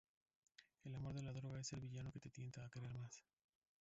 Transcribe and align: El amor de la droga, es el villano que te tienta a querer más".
El 0.83 0.95
amor 0.95 1.13
de 1.13 1.21
la 1.21 1.31
droga, 1.31 1.59
es 1.61 1.73
el 1.73 1.79
villano 1.81 2.11
que 2.11 2.19
te 2.19 2.31
tienta 2.31 2.65
a 2.65 2.71
querer 2.71 2.95
más". 2.97 3.21